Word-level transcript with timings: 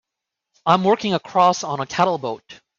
I'm 0.65 0.83
working 0.83 1.13
across 1.13 1.63
on 1.63 1.79
a 1.79 1.85
cattle 1.85 2.17
boat. 2.17 2.59